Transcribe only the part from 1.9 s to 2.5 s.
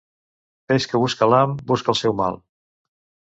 el seu mal.